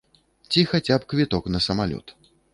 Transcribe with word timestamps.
Ці 0.49 0.63
хаця 0.71 0.97
б 1.03 1.07
квіток 1.13 1.53
на 1.53 1.63
самалёт. 1.67 2.17